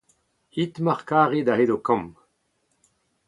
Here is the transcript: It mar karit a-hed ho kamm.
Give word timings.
It 0.63 0.75
mar 0.85 0.99
karit 1.09 1.47
a-hed 1.51 1.71
ho 1.71 1.77
kamm. 1.87 2.05